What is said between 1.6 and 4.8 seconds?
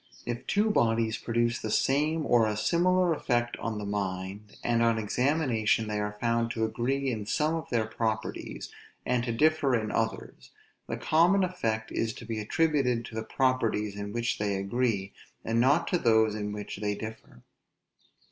the same or a similar effect on the mind,